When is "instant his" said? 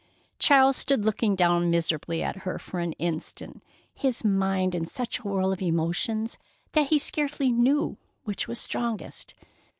2.93-4.25